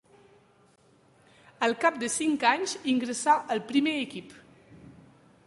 Al 1.67 1.75
cap 1.83 1.99
de 2.05 2.09
cinc 2.15 2.47
anys 2.53 2.75
ingressà 2.95 3.37
al 3.57 3.63
primer 3.71 3.95
equip. 4.09 4.35